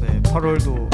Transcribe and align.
네, 0.00 0.22
8월도 0.22 0.85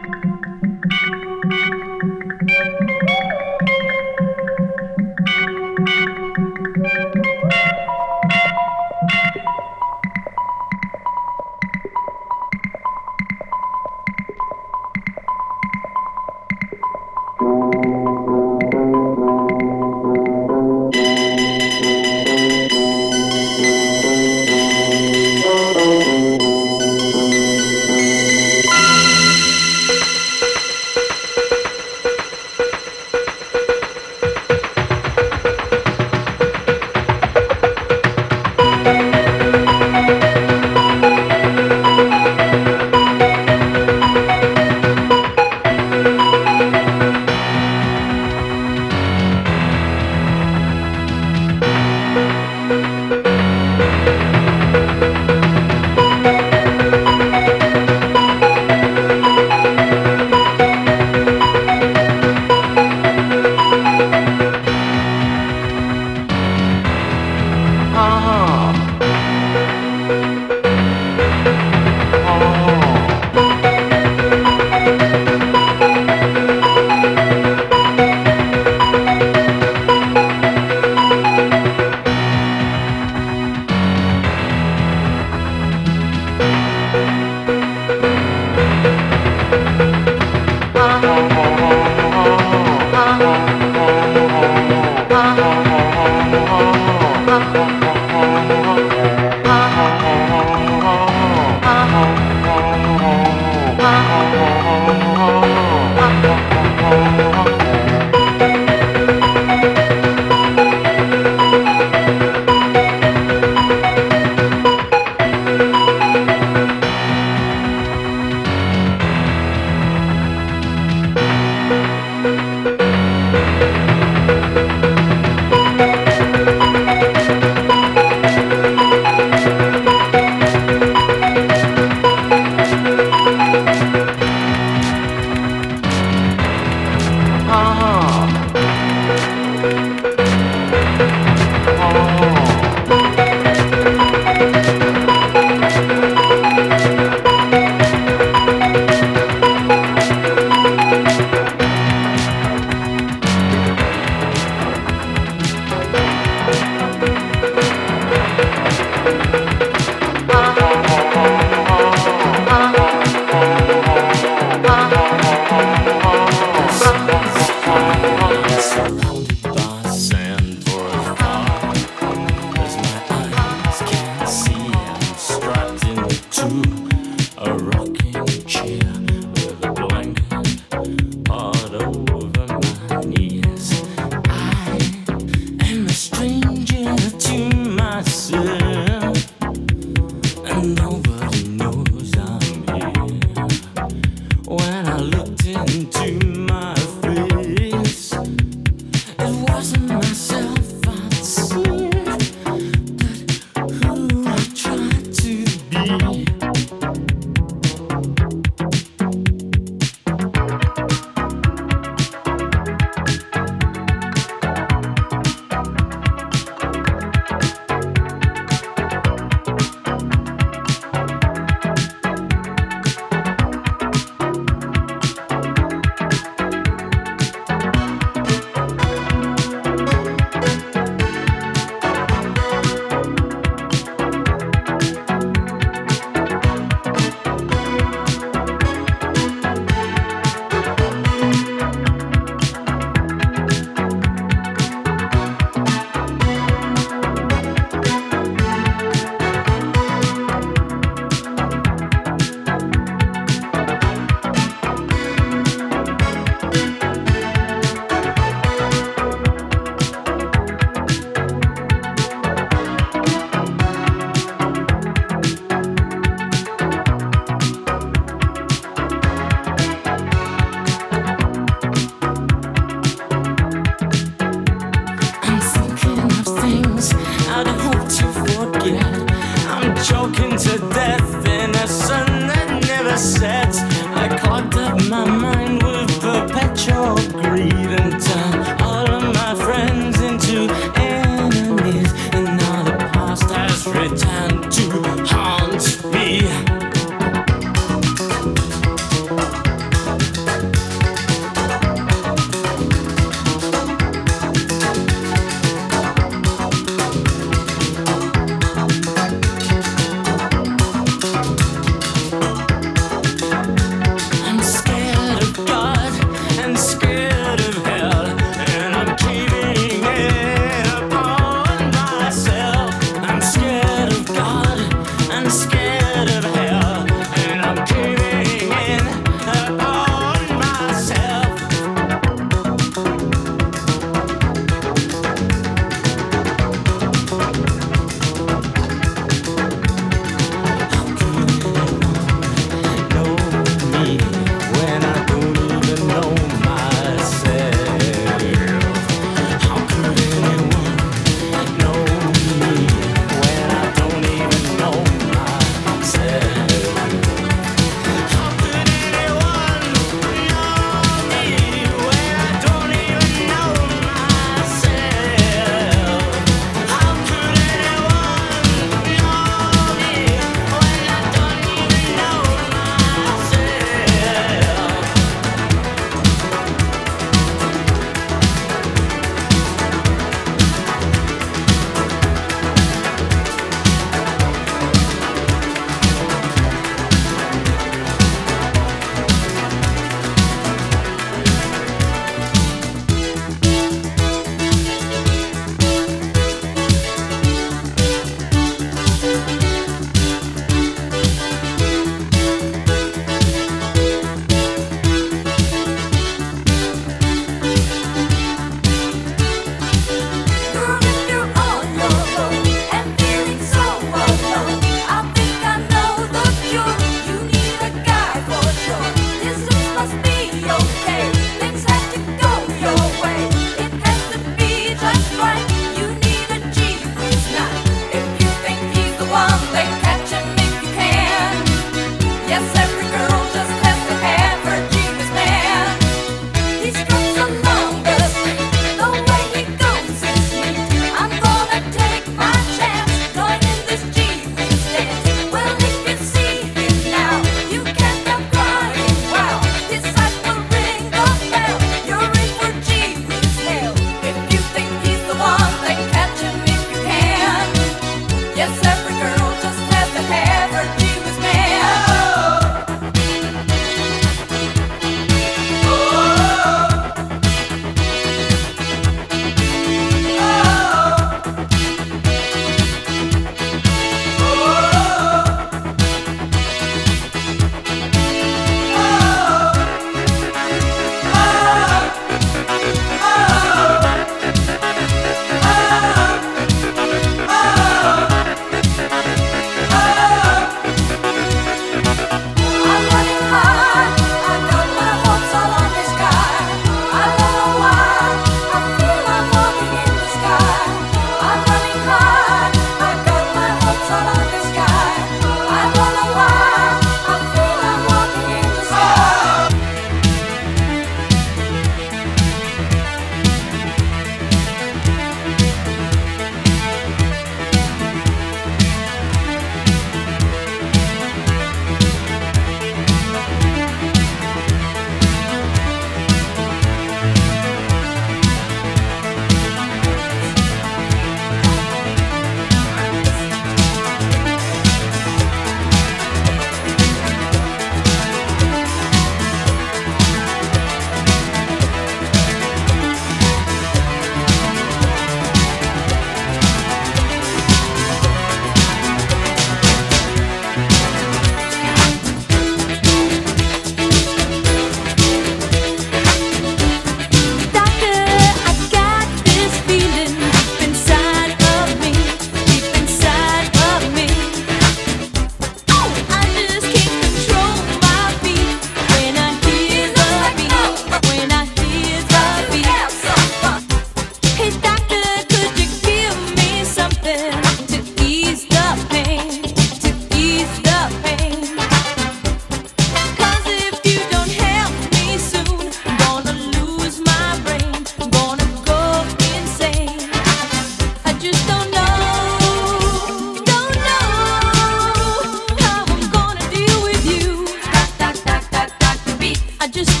I 599.61 599.67
just 599.67 600.00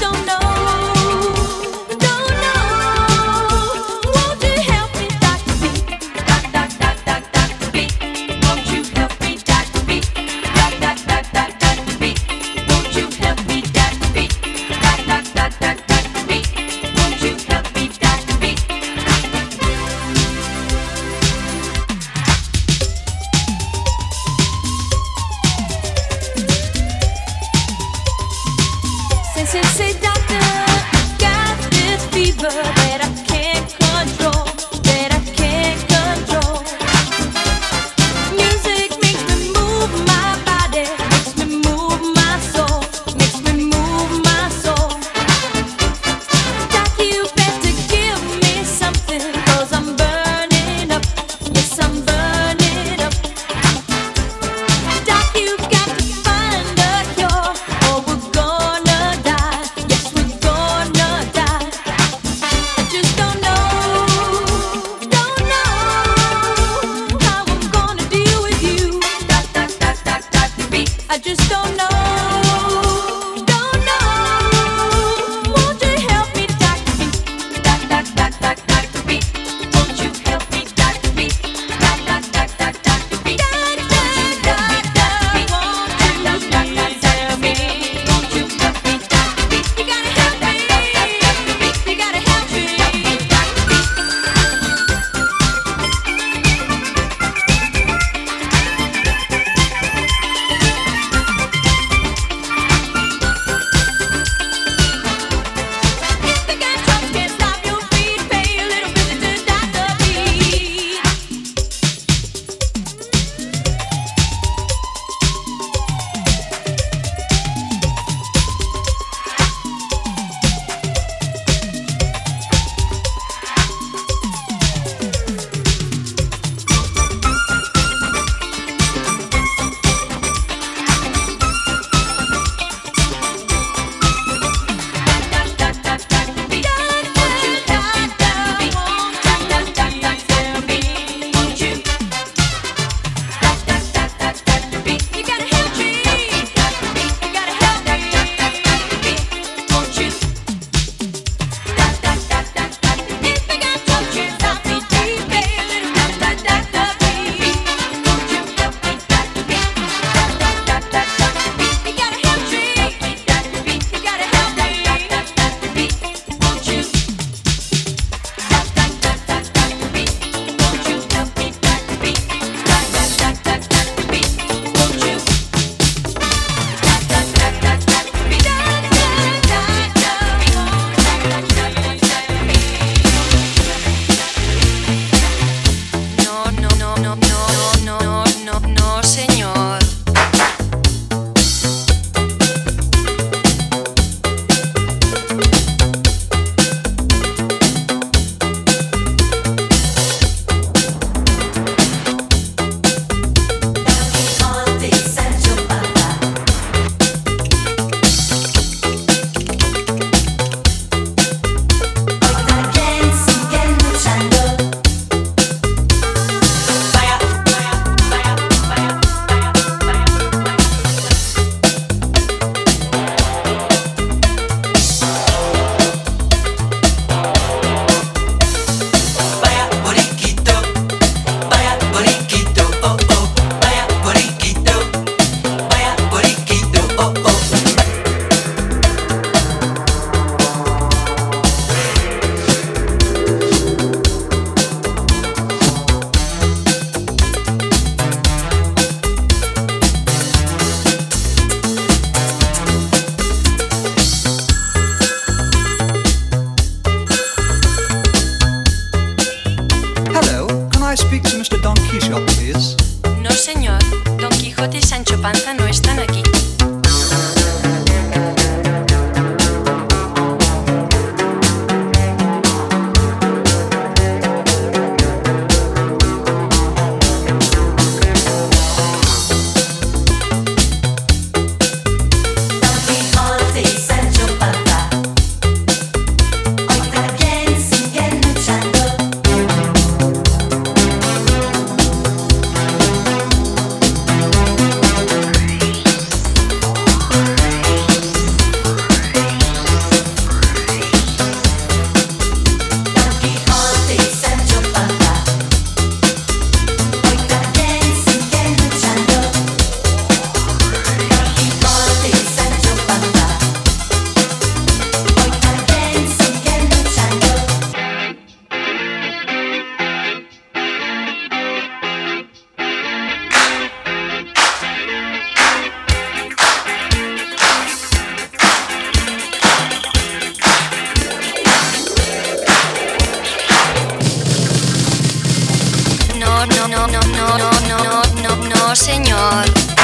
no, 336.45 336.67
no, 336.67 336.87
no, 336.87 336.99
no, 336.99 337.37
no, 337.37 337.51
no, 337.67 338.01
no, 338.21 338.49
no, 338.49 338.75
señor. 338.75 339.80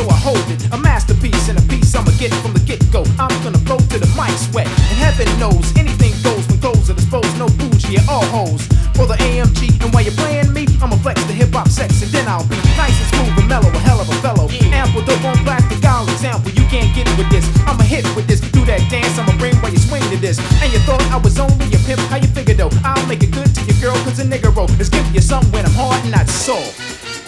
So 0.00 0.08
I 0.08 0.16
hold 0.16 0.46
it. 0.48 0.60
A 0.72 0.78
masterpiece 0.78 1.48
and 1.48 1.58
a 1.58 1.64
piece 1.68 1.94
I'ma 1.94 2.12
get 2.16 2.32
from 2.40 2.52
the 2.56 2.64
get 2.64 2.80
go. 2.90 3.04
I'm 3.20 3.32
gonna 3.44 3.60
flow 3.68 3.76
to 3.76 3.98
the 4.00 4.08
mic 4.16 4.32
sweat. 4.48 4.66
And 4.66 4.96
heaven 4.96 5.28
knows 5.38 5.66
anything 5.76 6.12
goes 6.24 6.44
when 6.48 6.58
clothes 6.60 6.88
are 6.88 6.96
disposed. 6.96 7.36
No 7.36 7.48
bougie 7.60 8.00
at 8.00 8.08
all 8.08 8.24
hoes. 8.32 8.64
For 8.96 9.06
the 9.06 9.16
AMG, 9.20 9.80
and 9.84 9.92
while 9.92 10.04
you're 10.04 10.16
playing 10.16 10.52
me, 10.52 10.64
I'ma 10.80 10.96
flex 11.04 11.22
the 11.24 11.32
hip 11.32 11.52
hop 11.52 11.68
sex. 11.68 12.02
And 12.02 12.10
then 12.12 12.26
I'll 12.28 12.48
be 12.48 12.56
nice 12.80 12.96
and 12.96 13.08
smooth 13.12 13.44
and 13.44 13.48
mellow, 13.48 13.68
a 13.68 13.80
hell 13.84 14.00
of 14.00 14.08
a 14.08 14.16
fellow. 14.24 14.48
Ample 14.72 15.04
dope 15.04 15.24
on 15.24 15.36
plastic, 15.44 15.84
I'll 15.84 16.08
example. 16.08 16.50
You 16.52 16.64
can't 16.72 16.92
get 16.96 17.04
it 17.08 17.16
with 17.20 17.30
this. 17.30 17.44
I'ma 17.68 17.84
hit 17.84 18.04
with 18.16 18.26
this. 18.26 18.40
Do 18.40 18.64
that 18.64 18.80
dance, 18.88 19.18
I'ma 19.18 19.36
bring 19.36 19.56
while 19.60 19.72
you 19.72 19.80
swing 19.80 20.04
to 20.12 20.16
this. 20.16 20.40
And 20.62 20.72
you 20.72 20.80
thought 20.88 21.02
I 21.12 21.18
was 21.18 21.38
only 21.38 21.68
a 21.76 21.80
pimp, 21.84 22.00
how 22.08 22.16
you 22.16 22.28
figure 22.28 22.54
though? 22.54 22.72
I'll 22.84 23.06
make 23.06 23.22
it 23.22 23.32
good 23.32 23.52
to 23.52 23.60
your 23.68 23.78
girl, 23.84 23.96
cause 24.04 24.18
a 24.18 24.24
nigga 24.24 24.54
roll. 24.54 24.68
Let's 24.80 24.88
give 24.88 25.04
you 25.14 25.20
something 25.20 25.52
when 25.52 25.64
I'm 25.66 25.76
hard 25.76 26.00
and 26.02 26.12
not 26.12 26.28
soft. 26.28 26.80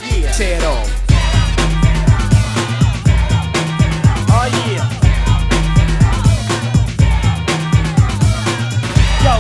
Yeah. 0.09 0.33
Tear 0.33 0.57
it 0.57 0.65
off. 0.65 1.12
Yo, 4.43 4.49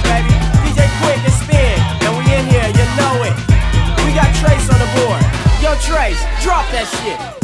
baby, 0.02 0.30
DJ 0.62 0.86
and 2.06 2.16
we 2.16 2.22
in 2.32 2.46
here, 2.46 2.68
you 2.68 2.86
know 2.94 3.24
it. 3.26 3.34
We 4.06 4.14
got 4.14 4.32
Trace 4.36 4.70
on 4.70 4.78
the 4.78 4.86
board. 4.94 5.20
Yo, 5.60 5.74
Trace, 5.80 6.22
drop 6.40 6.70
that 6.70 6.86
shit. 7.02 7.41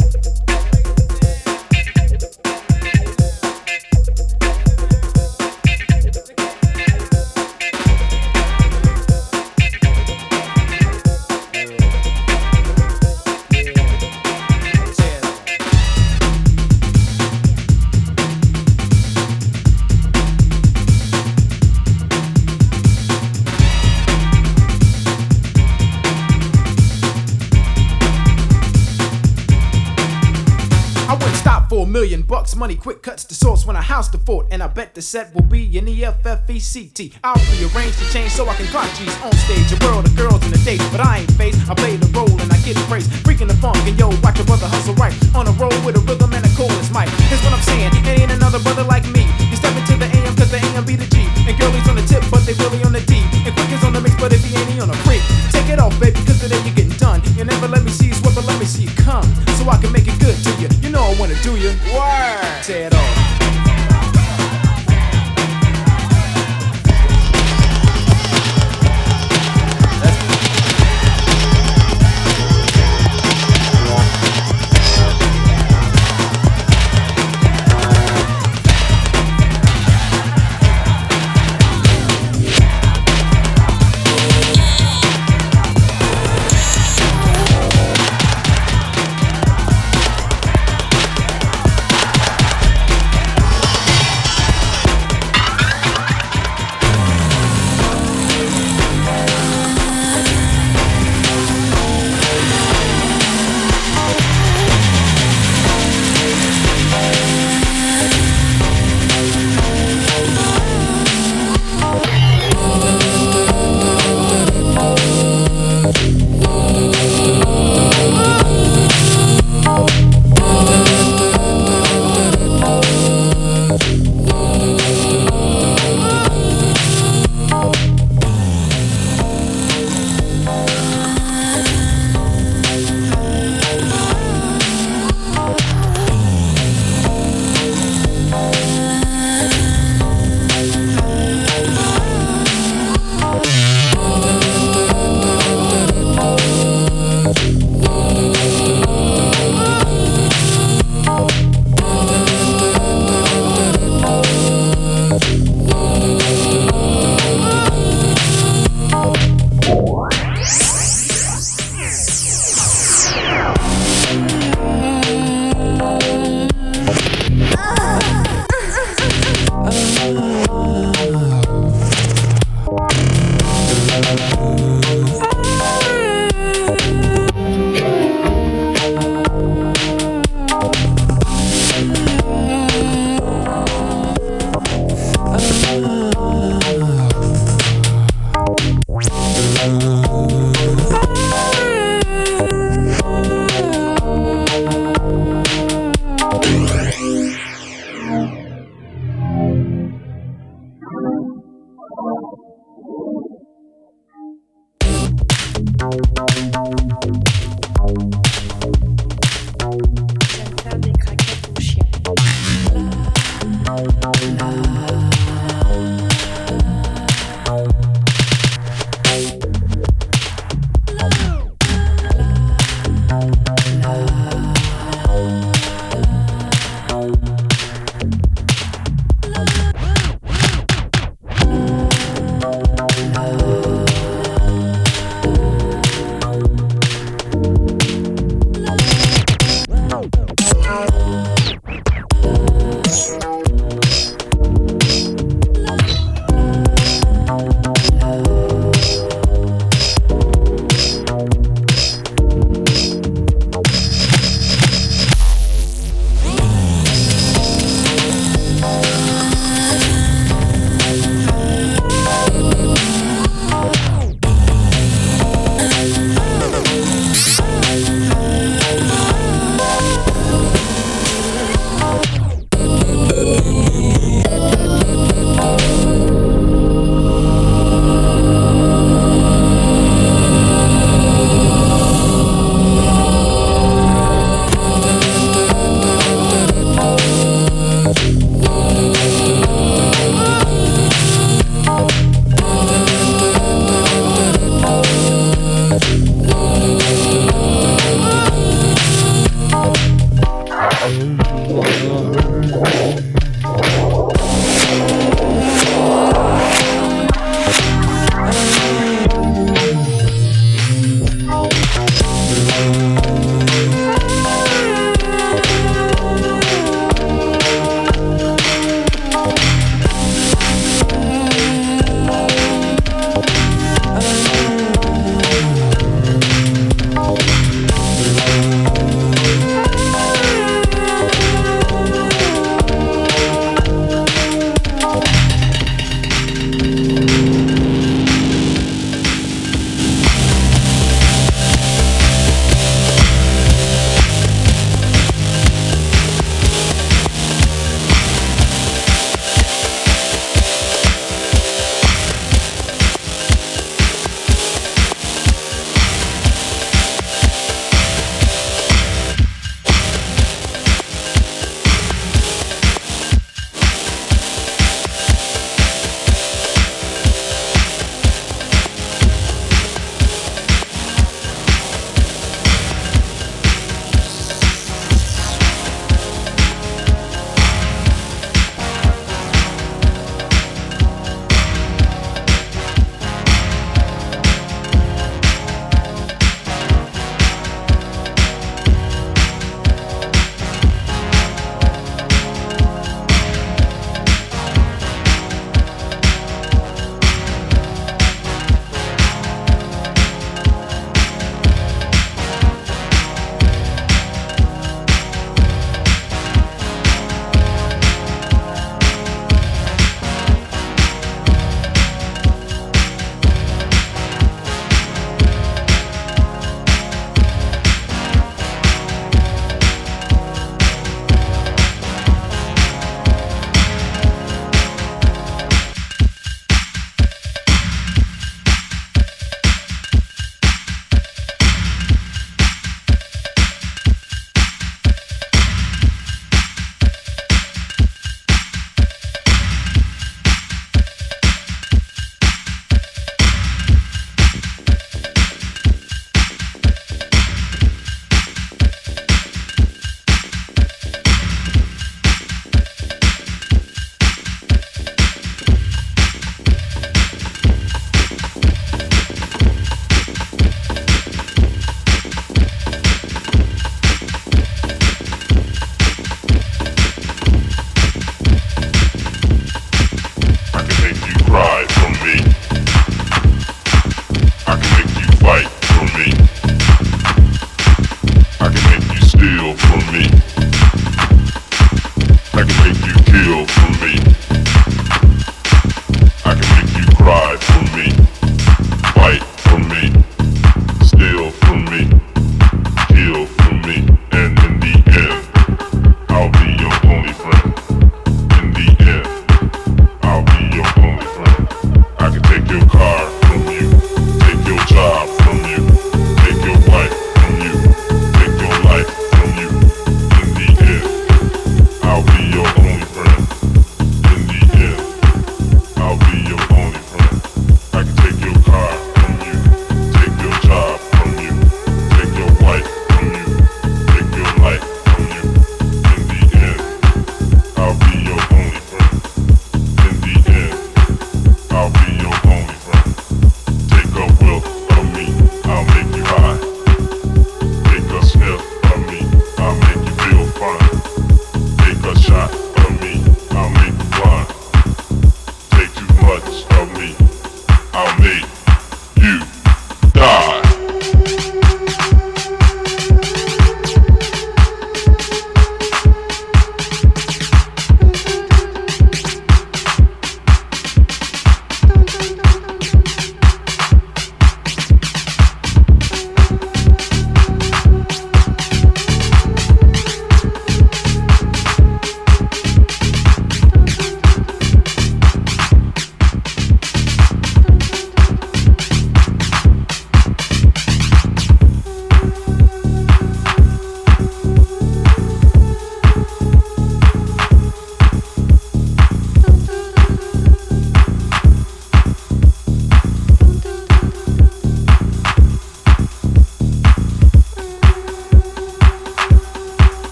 Money 32.59 32.75
quick 32.75 33.01
cuts 33.01 33.23
the 33.23 33.33
source 33.33 33.65
when 33.65 33.77
I 33.77 33.81
house 33.81 34.09
the 34.09 34.17
fort. 34.17 34.47
And 34.51 34.61
I 34.61 34.67
bet 34.67 34.93
the 34.93 35.01
set 35.01 35.33
will 35.33 35.47
be 35.47 35.63
an 35.79 35.87
E 35.87 36.03
EFFECT. 36.03 37.15
I'll 37.23 37.39
rearrange 37.55 37.95
the 37.95 38.03
change 38.11 38.35
so 38.35 38.49
I 38.51 38.55
can 38.59 38.67
clock 38.67 38.91
G's 38.99 39.15
on 39.23 39.31
stage. 39.47 39.71
A 39.71 39.79
world 39.87 40.03
of 40.03 40.11
girls 40.19 40.43
in 40.43 40.51
the 40.51 40.59
date, 40.67 40.83
but 40.91 40.99
I 40.99 41.23
ain't 41.23 41.31
phased. 41.39 41.55
I 41.71 41.73
play 41.73 41.95
the 41.95 42.11
role 42.11 42.27
and 42.27 42.51
I 42.51 42.59
get 42.67 42.75
praise. 42.91 43.07
Freaking 43.23 43.47
the 43.47 43.55
funk 43.63 43.79
and 43.87 43.95
yo, 43.95 44.11
watch 44.19 44.43
a 44.43 44.43
brother 44.43 44.67
hustle 44.67 44.91
right. 44.99 45.15
On 45.39 45.47
a 45.47 45.55
roll 45.55 45.71
with 45.87 45.95
a 45.95 46.03
rhythm 46.03 46.35
and 46.35 46.43
a 46.43 46.51
coolest 46.59 46.91
mic. 46.91 47.07
Here's 47.31 47.39
what 47.47 47.55
I'm 47.55 47.63
saying, 47.63 47.95
ain't 47.95 48.35
another 48.35 48.59
brother 48.59 48.83
like 48.83 49.07
me. 49.15 49.23
You 49.47 49.55
step 49.55 49.71
into 49.79 49.95
the 49.95 50.11
AM 50.19 50.35
cause 50.35 50.51
the 50.51 50.59
AM 50.59 50.83
be 50.83 50.99
the 50.99 51.07
G. 51.15 51.31
And 51.47 51.55
girlies 51.55 51.87
on 51.87 51.95
the 51.95 52.03
tip, 52.03 52.27
but 52.27 52.43
they 52.43 52.59
really 52.59 52.83
on 52.83 52.91
the 52.91 52.99
D. 53.07 53.23
And 53.47 53.55
quick 53.55 53.71
is 53.71 53.87
on 53.87 53.95
the 53.95 54.03
mix, 54.03 54.19
but 54.19 54.35
if 54.35 54.43
he 54.43 54.51
ain't, 54.59 54.67
he 54.67 54.83
on 54.83 54.91
a 54.91 54.99
freak. 55.07 55.23
Take 55.55 55.71
it 55.71 55.79
off, 55.79 55.95
baby, 55.95 56.19
cause 56.27 56.43
today 56.43 56.59
you're 56.67 56.75
getting 56.75 56.99
done. 56.99 57.23
You 57.39 57.47
never 57.47 57.71
let 57.71 57.87
me 57.87 57.91
see 57.95 58.11
you 58.11 58.17
sweat, 58.19 58.35
but 58.35 58.43
let 58.43 58.59
me 58.59 58.67
see 58.67 58.83
you 58.83 58.93
come. 58.99 59.23
So 59.55 59.63
I 59.71 59.79
can 59.79 59.95
make 59.95 60.11
it 60.11 60.19
good 60.19 60.35
to 60.35 60.51
you. 60.59 60.67
You 60.83 60.91
know 60.91 61.07
I 61.07 61.15
wanna 61.15 61.39
do 61.39 61.55
you. 61.55 61.71
Word. 61.95 62.28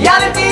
Reality. 0.00 0.49